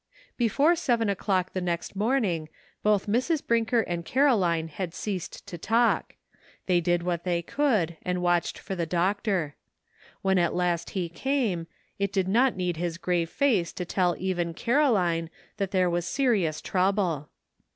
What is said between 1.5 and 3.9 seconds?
the next morning both Mrs. Brinker